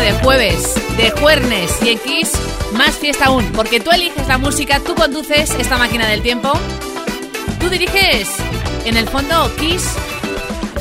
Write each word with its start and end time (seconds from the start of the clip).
de 0.00 0.12
jueves, 0.22 0.74
de 0.96 1.10
jueves 1.10 1.76
y 1.82 1.90
X, 1.90 2.32
más 2.72 2.96
fiesta 2.96 3.26
aún, 3.26 3.44
porque 3.52 3.78
tú 3.78 3.90
eliges 3.90 4.26
la 4.26 4.38
música, 4.38 4.80
tú 4.80 4.94
conduces 4.94 5.50
esta 5.50 5.76
máquina 5.76 6.06
del 6.06 6.22
tiempo, 6.22 6.50
tú 7.60 7.68
diriges, 7.68 8.28
en 8.86 8.96
el 8.96 9.06
fondo, 9.06 9.54
Kiss, 9.56 9.92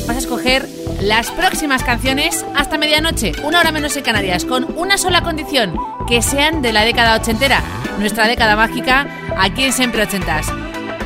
vas 0.07 0.15
a 0.15 0.19
escoger 0.19 0.67
las 1.01 1.29
próximas 1.31 1.83
canciones 1.83 2.45
hasta 2.55 2.77
medianoche, 2.77 3.33
una 3.43 3.59
hora 3.59 3.73
menos 3.73 3.97
en 3.97 4.03
Canarias, 4.03 4.45
con 4.45 4.65
una 4.77 4.97
sola 4.97 5.21
condición, 5.21 5.75
que 6.07 6.21
sean 6.21 6.61
de 6.61 6.71
la 6.71 6.85
década 6.85 7.17
ochentera, 7.17 7.61
nuestra 7.99 8.27
década 8.27 8.55
mágica, 8.55 9.07
aquí 9.37 9.65
en 9.65 9.73
Siempre 9.73 10.03
Ochentas. 10.03 10.47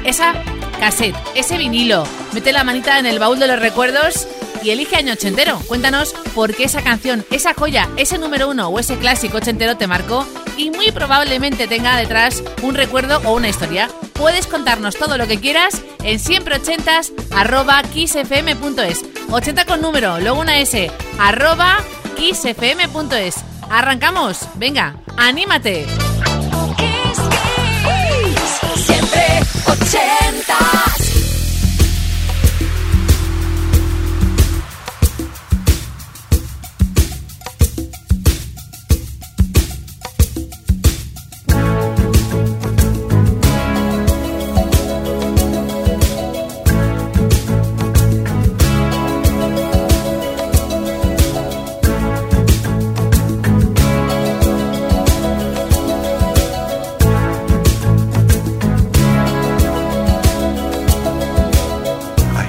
Esa 0.03 0.33
cassette, 0.80 1.16
ese 1.33 1.58
vinilo, 1.58 2.05
mete 2.33 2.53
la 2.53 2.63
manita 2.63 2.99
en 2.99 3.08
el 3.08 3.17
baúl 3.17 3.39
de 3.39 3.47
los 3.47 3.59
recuerdos 3.59 4.27
y 4.61 4.69
elige 4.69 4.95
año 4.95 5.13
ochentero. 5.13 5.59
Cuéntanos 5.67 6.13
por 6.35 6.53
qué 6.53 6.66
esa 6.66 6.84
canción, 6.84 7.25
esa 7.31 7.53
joya, 7.53 7.89
ese 7.95 8.17
número 8.17 8.49
uno 8.49 8.67
o 8.67 8.77
ese 8.77 8.98
clásico 8.98 9.38
ochentero 9.38 9.77
te 9.77 9.88
marcó 9.88 10.27
y 10.58 10.70
muy 10.70 10.91
probablemente 10.91 11.67
tenga 11.67 11.95
detrás 11.95 12.44
un 12.61 12.75
recuerdo 12.75 13.21
o 13.25 13.34
una 13.34 13.48
historia. 13.48 13.89
Puedes 14.13 14.45
contarnos 14.45 14.98
todo 14.98 15.17
lo 15.17 15.27
que 15.27 15.39
quieras 15.39 15.81
en 16.03 16.20
siempreochentas 16.20 17.13
arroba 17.31 17.81
kissfm.es 17.84 19.05
80 19.31 19.66
con 19.66 19.81
número, 19.81 20.20
luego 20.20 20.41
una 20.41 20.59
S, 20.59 20.91
arroba 21.17 21.77
kissfm.es 22.17 23.36
Arrancamos, 23.70 24.47
venga, 24.55 24.95
anímate. 25.17 25.88
Siempre 28.75 29.39
80. 29.66 30.64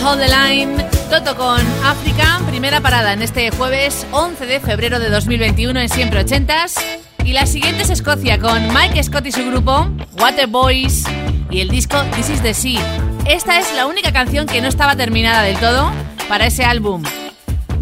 Hold 0.00 0.20
the 0.20 0.28
Line, 0.28 0.86
Toto 1.10 1.36
con 1.36 1.60
África, 1.84 2.40
primera 2.48 2.80
parada 2.80 3.12
en 3.12 3.20
este 3.20 3.50
jueves 3.50 4.06
11 4.12 4.46
de 4.46 4.58
febrero 4.58 4.98
de 4.98 5.10
2021 5.10 5.78
en 5.80 5.88
Siempre 5.90 6.20
Ochentas. 6.20 6.76
Y 7.24 7.32
la 7.32 7.44
siguiente 7.44 7.82
es 7.82 7.90
Escocia 7.90 8.38
con 8.38 8.72
Mike 8.72 9.02
Scott 9.02 9.26
y 9.26 9.32
su 9.32 9.44
grupo, 9.44 9.90
Water 10.18 10.46
Boys, 10.46 11.04
y 11.50 11.60
el 11.60 11.68
disco 11.68 12.02
This 12.16 12.30
is 12.30 12.42
the 12.42 12.54
Sea. 12.54 12.80
Esta 13.26 13.60
es 13.60 13.74
la 13.74 13.86
única 13.86 14.12
canción 14.12 14.46
que 14.46 14.62
no 14.62 14.68
estaba 14.68 14.96
terminada 14.96 15.42
del 15.42 15.58
todo 15.58 15.92
para 16.26 16.46
ese 16.46 16.64
álbum. 16.64 17.02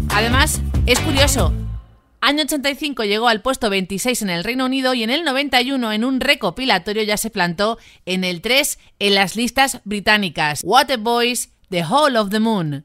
Además, 0.09 0.59
es 0.85 0.99
curioso, 0.99 1.53
Año 2.19 2.43
85 2.43 3.05
llegó 3.05 3.29
al 3.29 3.41
puesto 3.41 3.69
26 3.69 4.21
en 4.23 4.29
el 4.29 4.43
Reino 4.43 4.65
Unido 4.65 4.93
y 4.93 5.03
en 5.03 5.09
el 5.11 5.23
91 5.23 5.91
en 5.93 6.03
un 6.03 6.19
recopilatorio 6.19 7.03
ya 7.03 7.17
se 7.17 7.29
plantó 7.29 7.79
en 8.05 8.23
el 8.23 8.41
3 8.41 8.77
en 8.99 9.15
las 9.15 9.35
listas 9.35 9.79
británicas. 9.85 10.61
Water 10.63 10.99
Boys 10.99 11.49
The 11.71 11.83
Hall 11.83 12.17
of 12.17 12.31
the 12.31 12.39
Moon. 12.41 12.83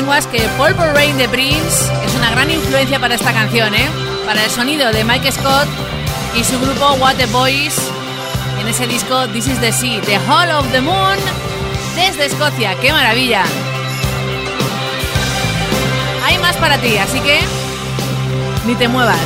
Lenguas 0.00 0.26
que 0.28 0.40
Purple 0.56 0.94
Rain 0.94 1.18
de 1.18 1.28
Prince 1.28 1.92
es 2.06 2.14
una 2.14 2.30
gran 2.30 2.50
influencia 2.50 2.98
para 2.98 3.16
esta 3.16 3.34
canción, 3.34 3.74
¿eh? 3.74 3.86
Para 4.24 4.42
el 4.42 4.50
sonido 4.50 4.90
de 4.92 5.04
Mike 5.04 5.30
Scott 5.30 5.68
y 6.34 6.42
su 6.42 6.58
grupo 6.58 6.94
What 6.94 7.16
the 7.16 7.26
Boys 7.26 7.76
en 8.58 8.66
ese 8.66 8.86
disco 8.86 9.28
This 9.28 9.48
is 9.48 9.60
the 9.60 9.70
Sea, 9.70 10.00
The 10.00 10.16
Hall 10.26 10.50
of 10.52 10.72
the 10.72 10.80
Moon, 10.80 11.18
desde 11.96 12.24
Escocia. 12.24 12.76
¡Qué 12.80 12.90
maravilla! 12.92 13.44
Hay 16.24 16.38
más 16.38 16.56
para 16.56 16.78
ti, 16.78 16.96
así 16.96 17.20
que 17.20 17.40
ni 18.66 18.74
te 18.76 18.88
muevas. 18.88 19.20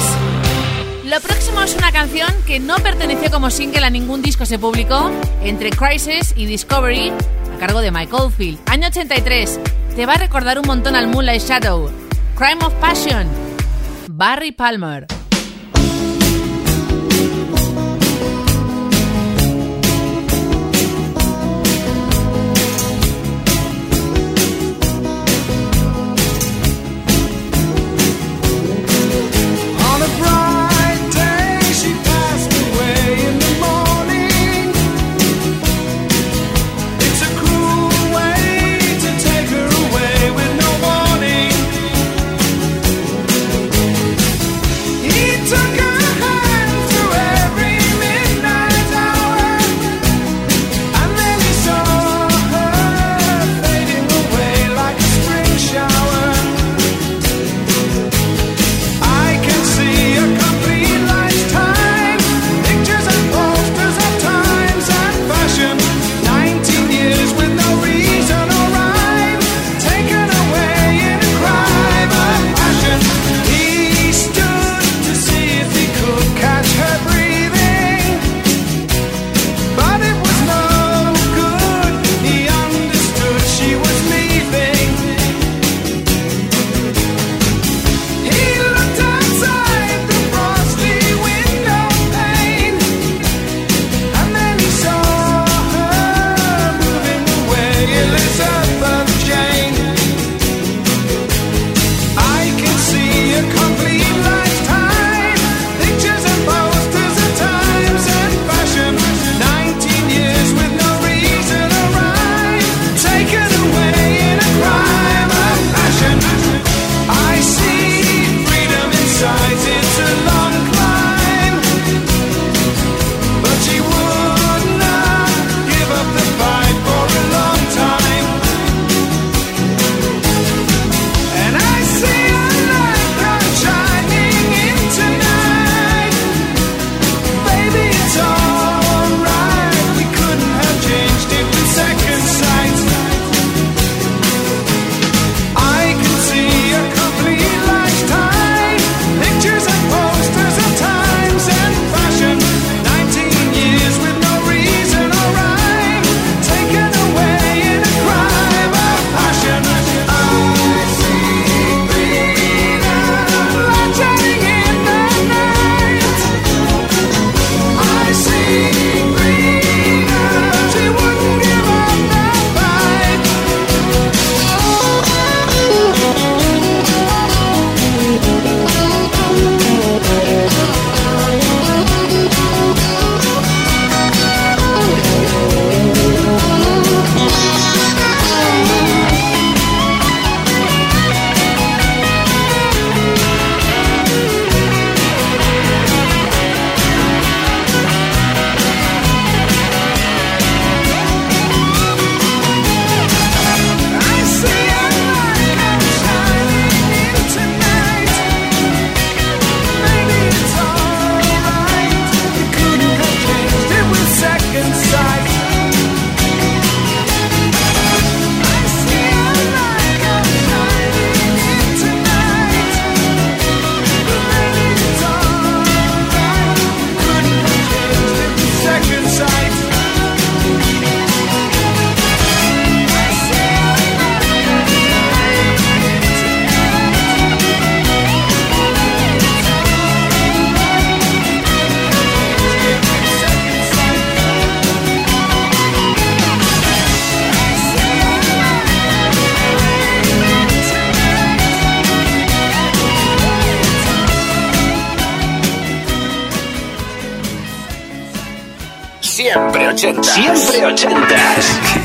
Lo 1.05 1.21
próximo 1.21 1.63
es 1.63 1.77
una 1.77 1.93
canción 1.93 2.33
que 2.49 2.59
no 2.59 2.75
perteneció 2.79 3.31
como 3.31 3.49
single 3.49 3.85
a 3.85 3.91
ningún 3.91 4.23
disco 4.23 4.45
se 4.45 4.59
publicó 4.59 5.13
entre 5.45 5.71
Crisis 5.71 6.33
y 6.35 6.47
Discovery 6.47 7.13
a 7.55 7.59
cargo 7.61 7.81
de 7.81 7.93
Mike 7.93 8.13
Oldfield. 8.13 8.59
Año 8.67 8.89
83. 8.89 9.61
Te 9.97 10.07
va 10.07 10.15
a 10.15 10.19
recordar 10.19 10.59
un 10.59 10.67
montón 10.67 10.97
al 10.97 11.07
Moonlight 11.07 11.41
Shadow. 11.41 11.89
Crime 12.35 12.65
of 12.65 12.75
Passion. 12.81 13.29
Barry 14.11 14.51
Palmer. 14.51 15.14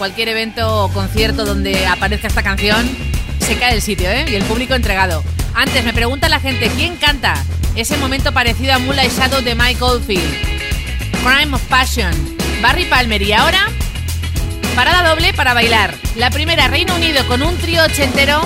Cualquier 0.00 0.30
evento 0.30 0.84
o 0.84 0.88
concierto 0.88 1.44
donde 1.44 1.86
aparezca 1.86 2.26
esta 2.26 2.42
canción. 2.42 2.88
Se 3.38 3.58
cae 3.58 3.74
el 3.74 3.82
sitio, 3.82 4.08
¿eh? 4.08 4.24
Y 4.30 4.34
el 4.34 4.42
público 4.44 4.72
entregado. 4.72 5.22
Antes 5.52 5.84
me 5.84 5.92
pregunta 5.92 6.30
la 6.30 6.40
gente, 6.40 6.70
¿quién 6.74 6.96
canta? 6.96 7.34
Ese 7.76 7.98
momento 7.98 8.32
parecido 8.32 8.72
a 8.72 8.78
Moonlight 8.78 9.12
Shadow 9.12 9.42
de 9.42 9.54
Mike 9.54 9.84
Oldfield. 9.84 10.34
Crime 11.22 11.54
of 11.54 11.62
Passion. 11.68 12.14
Barry 12.62 12.86
Palmer. 12.86 13.20
Y 13.20 13.34
ahora, 13.34 13.68
parada 14.74 15.06
doble 15.06 15.34
para 15.34 15.52
bailar. 15.52 15.94
La 16.16 16.30
primera, 16.30 16.66
Reino 16.68 16.94
Unido, 16.94 17.22
con 17.28 17.42
un 17.42 17.54
trío 17.58 17.84
ochentero 17.84 18.40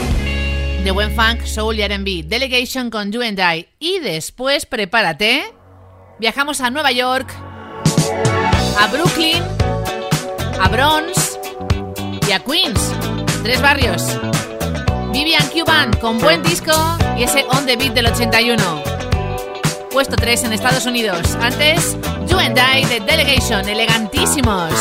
de 0.83 0.91
buen 0.91 1.15
funk, 1.15 1.45
soul 1.45 1.79
y 1.79 1.83
R&B. 1.83 2.25
Delegation 2.27 2.91
con 2.91 3.13
You 3.13 3.23
and 3.23 3.39
I. 3.39 3.69
Y 3.79 4.01
después, 4.01 4.67
prepárate, 4.67 5.45
viajamos 6.19 6.61
a 6.61 6.71
Nueva 6.71 6.91
York, 6.91 7.33
a 8.77 8.89
Brooklyn, 8.89 9.45
a 10.61 10.69
Bronx 10.69 11.34
y 12.29 12.33
a 12.33 12.41
Queens. 12.41 12.81
Tres 13.43 13.61
barrios. 13.61 14.03
Vivian 15.13 15.47
Cuban 15.49 15.93
con 16.01 16.19
buen 16.19 16.43
disco 16.43 16.73
y 17.17 17.23
ese 17.23 17.45
On 17.51 17.67
The 17.67 17.77
Beat 17.77 17.95
del 17.95 18.07
81. 18.07 18.83
Puesto 19.93 20.17
3 20.17 20.45
en 20.45 20.53
Estados 20.53 20.87
Unidos. 20.87 21.37
Antes, 21.41 21.97
You 22.27 22.39
and 22.39 22.59
I 22.59 22.85
de 22.87 23.01
Delegation, 23.01 23.69
elegantísimos. 23.69 24.73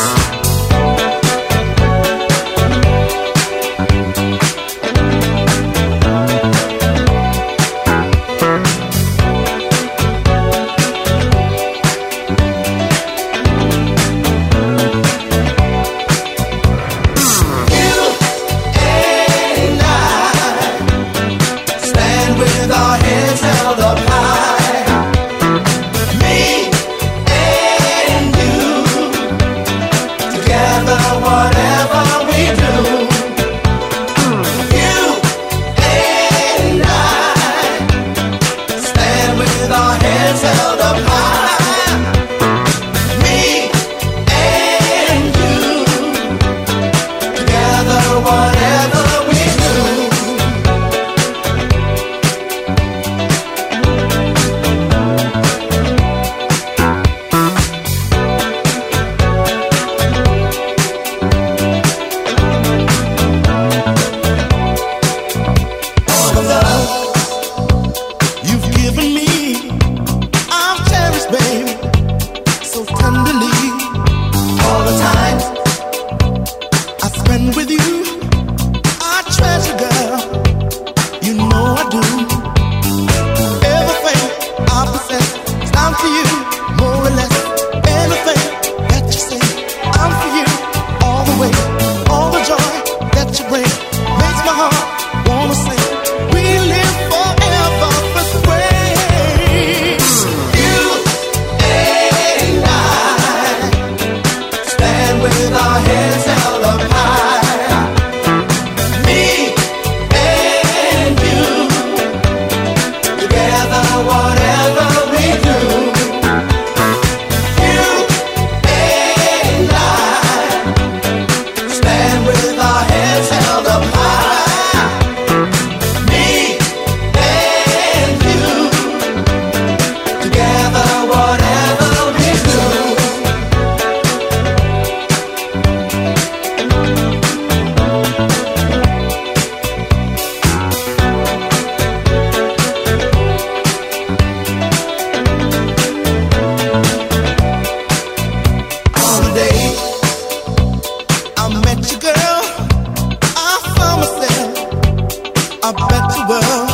world. 156.28 156.73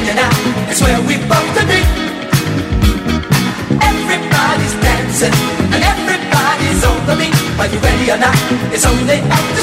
in 0.00 0.08
and 0.12 0.18
out. 0.18 0.36
It's 0.70 0.80
where 0.80 1.00
we 1.04 1.14
bump 1.28 1.48
to 1.58 1.64
be. 1.68 1.80
Everybody's 3.90 4.74
dancing 4.80 5.34
and 5.74 5.82
everybody's 5.92 6.82
over 6.84 7.16
me. 7.20 7.28
Are 7.60 7.68
you 7.68 7.78
ready 7.78 8.06
or 8.10 8.18
not? 8.18 8.36
It's 8.72 8.86
only 8.86 9.20
up 9.20 9.46
to 9.56 9.62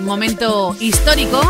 momento 0.00 0.76
histórico, 0.80 1.40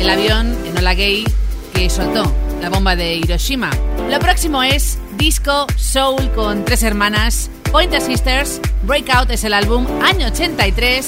el 0.00 0.08
avión 0.08 0.56
Enola 0.66 0.94
Gay 0.94 1.24
que 1.72 1.88
soltó 1.88 2.34
la 2.60 2.70
bomba 2.70 2.96
de 2.96 3.14
Hiroshima. 3.14 3.70
Lo 4.10 4.18
próximo 4.18 4.62
es 4.62 4.98
Disco 5.16 5.66
Soul 5.76 6.32
con 6.32 6.64
tres 6.64 6.82
hermanas, 6.82 7.50
Pointer 7.70 8.00
Sisters, 8.00 8.60
Breakout 8.82 9.30
es 9.30 9.44
el 9.44 9.52
álbum, 9.52 9.86
año 10.02 10.26
83, 10.26 11.06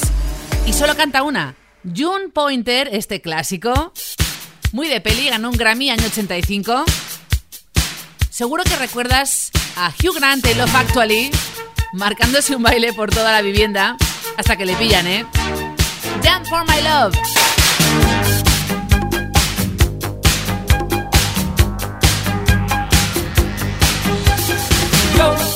y 0.65 0.73
solo 0.73 0.95
canta 0.95 1.23
una, 1.23 1.55
June 1.83 2.29
Pointer, 2.33 2.89
este 2.91 3.21
clásico, 3.21 3.91
muy 4.71 4.87
de 4.87 5.01
peli, 5.01 5.29
ganó 5.29 5.49
un 5.49 5.57
Grammy 5.57 5.89
año 5.89 6.05
85. 6.05 6.85
Seguro 8.29 8.63
que 8.63 8.75
recuerdas 8.77 9.51
a 9.75 9.89
Hugh 9.89 10.15
Grant 10.15 10.45
en 10.45 10.57
Love 10.57 10.75
Actually 10.75 11.31
marcándose 11.93 12.55
un 12.55 12.63
baile 12.63 12.91
por 12.93 13.11
toda 13.11 13.31
la 13.31 13.41
vivienda 13.41 13.97
hasta 14.37 14.57
que 14.57 14.65
le 14.65 14.75
pillan, 14.75 15.07
¿eh? 15.07 15.25
Jump 16.21 16.47
for 16.47 16.63
my 16.65 16.79
love. 16.81 17.13
la 25.23 25.52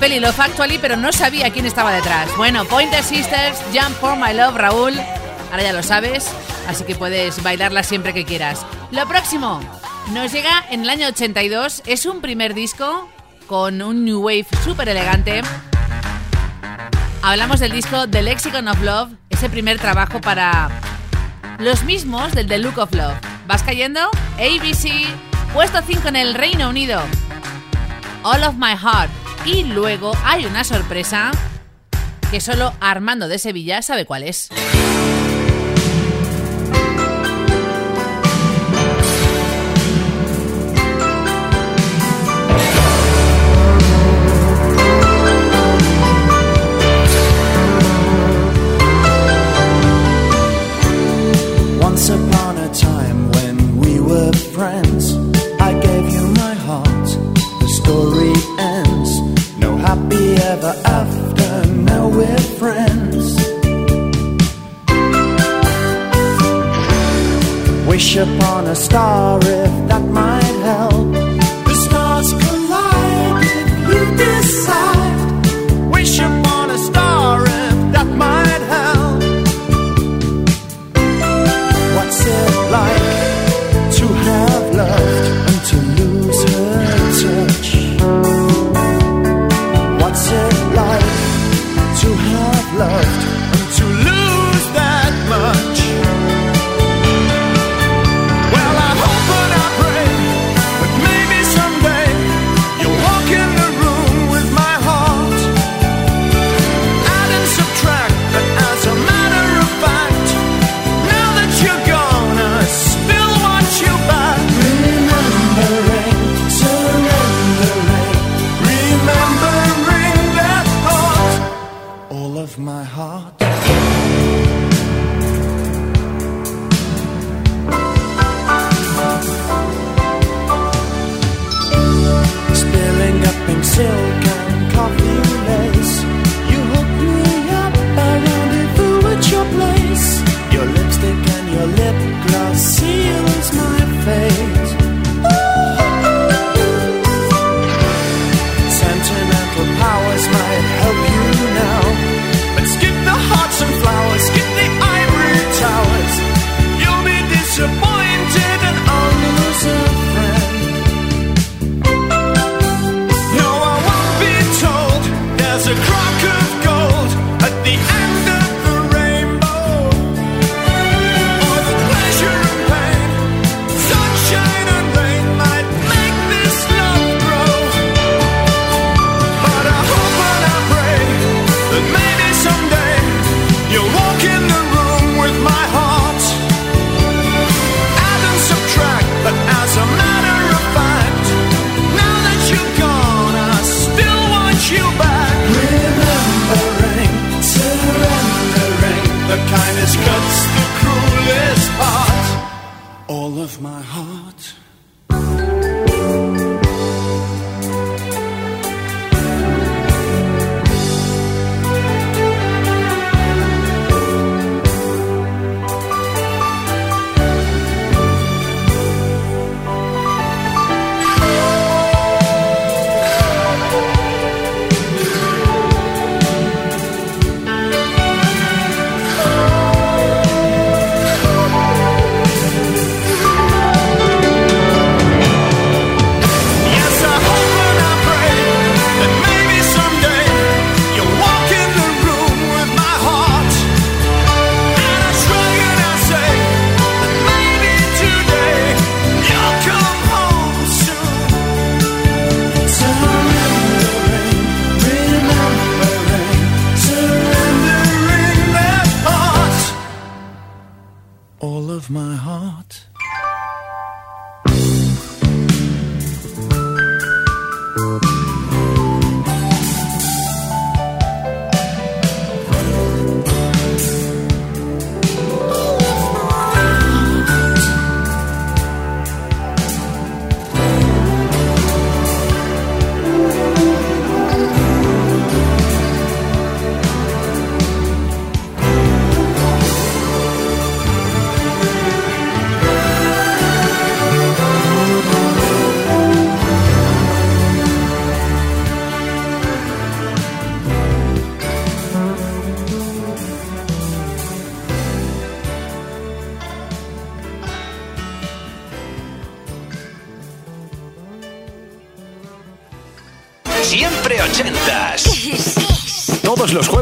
peli 0.00 0.18
Love 0.18 0.40
Actually, 0.40 0.78
pero 0.78 0.96
no 0.96 1.12
sabía 1.12 1.50
quién 1.50 1.66
estaba 1.66 1.92
detrás. 1.92 2.34
Bueno, 2.38 2.64
Pointer 2.64 3.04
Sisters, 3.04 3.58
Jump 3.74 3.94
for 4.00 4.16
My 4.16 4.32
Love, 4.32 4.56
Raúl. 4.56 4.98
Ahora 5.50 5.62
ya 5.62 5.72
lo 5.74 5.82
sabes, 5.82 6.26
así 6.66 6.84
que 6.84 6.94
puedes 6.94 7.42
bailarla 7.42 7.82
siempre 7.82 8.14
que 8.14 8.24
quieras. 8.24 8.64
Lo 8.92 9.06
próximo 9.06 9.60
nos 10.12 10.32
llega 10.32 10.64
en 10.70 10.82
el 10.82 10.90
año 10.90 11.08
82. 11.08 11.82
Es 11.84 12.06
un 12.06 12.22
primer 12.22 12.54
disco 12.54 13.10
con 13.46 13.82
un 13.82 14.06
new 14.06 14.20
wave 14.20 14.46
súper 14.64 14.88
elegante. 14.88 15.42
Hablamos 17.22 17.60
del 17.60 17.72
disco 17.72 18.08
The 18.08 18.22
Lexicon 18.22 18.68
of 18.68 18.80
Love, 18.80 19.10
ese 19.28 19.50
primer 19.50 19.78
trabajo 19.78 20.22
para 20.22 20.70
los 21.58 21.84
mismos 21.84 22.32
del 22.32 22.46
The 22.46 22.58
Look 22.58 22.78
of 22.78 22.94
Love. 22.94 23.18
¿Vas 23.46 23.62
cayendo? 23.62 24.00
ABC, 24.38 25.06
puesto 25.52 25.82
5 25.86 26.08
en 26.08 26.16
el 26.16 26.34
Reino 26.34 26.70
Unido. 26.70 27.02
All 28.22 28.42
of 28.44 28.54
My 28.54 28.74
Heart. 28.76 29.10
Y 29.44 29.64
luego 29.64 30.12
hay 30.24 30.46
una 30.46 30.64
sorpresa 30.64 31.30
que 32.30 32.40
solo 32.40 32.72
Armando 32.80 33.26
de 33.26 33.38
Sevilla 33.38 33.82
sabe 33.82 34.04
cuál 34.04 34.22
es. 34.22 34.50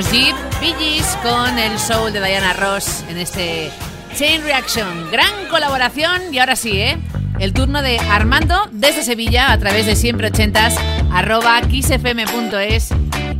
los 0.00 0.12
Jeep, 0.12 0.36
Bee 0.60 1.02
con 1.22 1.58
el 1.58 1.78
soul 1.78 2.12
de 2.12 2.24
Diana 2.24 2.54
Ross 2.54 3.04
en 3.08 3.18
este 3.18 3.70
Chain 4.16 4.42
Reaction. 4.42 5.10
Gran 5.10 5.48
colaboración 5.50 6.32
y 6.32 6.38
ahora 6.38 6.56
sí, 6.56 6.80
¿eh? 6.80 6.98
El 7.38 7.52
turno 7.52 7.82
de 7.82 7.98
Armando 7.98 8.68
desde 8.72 9.02
Sevilla 9.02 9.52
a 9.52 9.58
través 9.58 9.84
de 9.84 9.96
siempre 9.96 10.28
ochentas 10.28 10.74
arroba 11.12 11.60
kissfm.es 11.62 12.90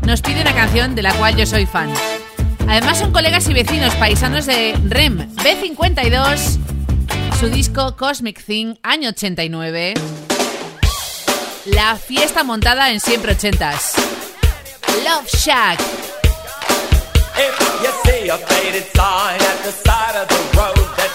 nos 0.03 0.21
pide 0.21 0.43
una 0.43 0.55
canción 0.55 0.95
de 0.95 1.03
la 1.03 1.15
cual 1.15 1.37
yo 1.37 1.47
soy 1.47 1.65
fan. 1.65 1.91
Además 2.69 2.99
son 2.99 3.13
colegas 3.13 3.49
y 3.49 3.55
vecinos 3.55 3.95
paisanos 3.95 4.45
de 4.45 4.75
REM 4.87 5.35
B52, 5.37 6.59
su 7.39 7.49
disco 7.49 7.97
Cosmic 7.97 8.45
Thing, 8.45 8.75
año 8.83 9.11
89. 9.11 9.95
La 11.67 11.97
fiesta 11.97 12.45
montada 12.45 12.91
en 12.91 13.01
siempre 13.01 13.33
ochentas. 13.33 13.95
Love 15.05 15.27
Shack. 15.33 16.20
If 17.43 17.57
you 17.82 17.91
see 18.05 18.28
a 18.28 18.36
faded 18.36 18.84
sign 18.95 19.41
at 19.41 19.64
the 19.64 19.72
side 19.72 20.14
of 20.14 20.28
the 20.28 20.59
road 20.59 21.10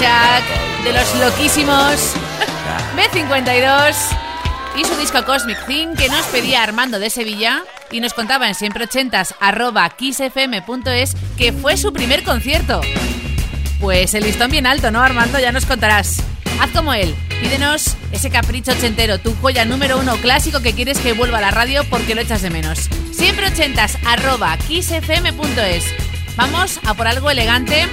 Shack, 0.00 0.44
de 0.82 0.92
los 0.92 1.14
loquísimos 1.16 2.14
B52 2.96 3.94
y 4.76 4.84
su 4.84 4.96
disco 4.96 5.24
Cosmic 5.24 5.64
Thing 5.66 5.94
que 5.94 6.08
nos 6.08 6.24
pedía 6.26 6.62
Armando 6.62 6.98
de 6.98 7.10
Sevilla 7.10 7.62
y 7.92 8.00
nos 8.00 8.12
contaba 8.12 8.48
en 8.48 8.54
siempreochentas 8.54 9.34
arroba 9.40 9.88
kissfm.es 9.90 11.14
que 11.36 11.52
fue 11.52 11.76
su 11.76 11.92
primer 11.92 12.24
concierto. 12.24 12.80
Pues 13.78 14.14
el 14.14 14.24
listón 14.24 14.50
bien 14.50 14.66
alto, 14.66 14.90
¿no, 14.90 15.00
Armando? 15.00 15.38
Ya 15.38 15.52
nos 15.52 15.66
contarás. 15.66 16.22
Haz 16.60 16.70
como 16.70 16.92
él, 16.92 17.14
pídenos 17.40 17.96
ese 18.10 18.30
capricho 18.30 18.72
ochentero, 18.72 19.18
tu 19.18 19.34
joya 19.36 19.64
número 19.64 19.98
uno 19.98 20.16
clásico 20.16 20.60
que 20.60 20.72
quieres 20.72 20.98
que 20.98 21.12
vuelva 21.12 21.38
a 21.38 21.42
la 21.42 21.50
radio 21.50 21.84
porque 21.88 22.14
lo 22.14 22.20
echas 22.20 22.42
de 22.42 22.50
menos. 22.50 22.88
Siempre 23.12 23.46
ochentas 23.46 23.96
arroba 24.06 24.56
kissfm.es. 24.56 25.84
Vamos 26.36 26.80
a 26.84 26.94
por 26.94 27.06
algo 27.06 27.30
elegante 27.30 27.88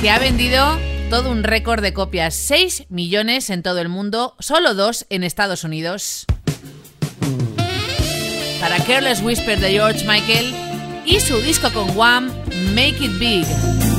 que 0.00 0.10
ha 0.10 0.18
vendido 0.18 0.78
todo 1.10 1.30
un 1.30 1.42
récord 1.42 1.82
de 1.82 1.92
copias, 1.92 2.34
6 2.34 2.84
millones 2.88 3.50
en 3.50 3.62
todo 3.62 3.80
el 3.80 3.88
mundo, 3.88 4.34
solo 4.38 4.74
2 4.74 5.06
en 5.10 5.24
Estados 5.24 5.64
Unidos. 5.64 6.26
Para 8.60 8.78
Careless 8.84 9.22
Whisper 9.22 9.58
de 9.58 9.70
George 9.70 10.06
Michael 10.06 10.54
y 11.06 11.20
su 11.20 11.40
disco 11.40 11.72
con 11.72 11.96
Wham, 11.96 12.30
Make 12.74 12.98
It 13.00 13.18
Big. 13.18 13.97